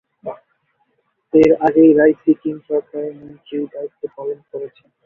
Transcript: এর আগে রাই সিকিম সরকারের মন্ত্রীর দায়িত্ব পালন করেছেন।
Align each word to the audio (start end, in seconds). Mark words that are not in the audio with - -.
এর 1.33 1.51
আগে 1.67 1.83
রাই 1.91 2.13
সিকিম 2.21 2.57
সরকারের 2.67 3.13
মন্ত্রীর 3.19 3.65
দায়িত্ব 3.73 4.01
পালন 4.15 4.39
করেছেন। 4.51 4.89